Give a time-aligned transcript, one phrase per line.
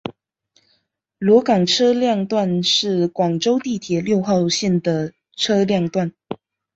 [1.19, 6.11] 萝岗车辆段是广州地铁六号线的车辆段。